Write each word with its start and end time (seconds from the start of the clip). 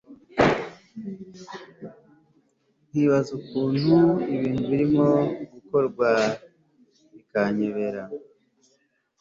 nkibaza 2.89 3.31
ukuntu 3.39 3.93
ibintu 4.33 4.61
birimo 4.69 5.09
gukorwa 5.53 6.09
bikanyobera 7.11 8.03